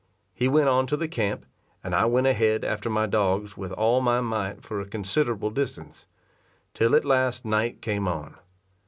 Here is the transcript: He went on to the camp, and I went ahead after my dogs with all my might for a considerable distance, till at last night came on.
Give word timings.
He 0.33 0.47
went 0.47 0.67
on 0.67 0.87
to 0.87 0.97
the 0.97 1.07
camp, 1.07 1.45
and 1.83 1.93
I 1.93 2.05
went 2.05 2.25
ahead 2.25 2.63
after 2.63 2.89
my 2.89 3.05
dogs 3.05 3.55
with 3.55 3.71
all 3.73 4.01
my 4.01 4.19
might 4.19 4.63
for 4.63 4.81
a 4.81 4.87
considerable 4.87 5.51
distance, 5.51 6.07
till 6.73 6.95
at 6.95 7.05
last 7.05 7.45
night 7.45 7.83
came 7.83 8.07
on. 8.07 8.33